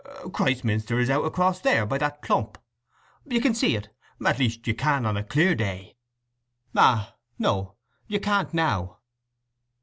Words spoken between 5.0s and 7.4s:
on a clear day. Ah,